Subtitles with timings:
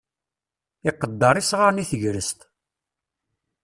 [0.89, 2.39] Iqedder isɣaren i tegrest.